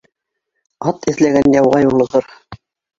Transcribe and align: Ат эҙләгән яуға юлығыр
Ат 0.93 1.07
эҙләгән 1.13 1.55
яуға 1.59 1.85
юлығыр 1.87 2.31